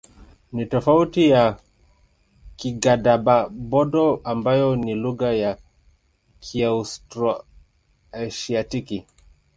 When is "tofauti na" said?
0.65-1.59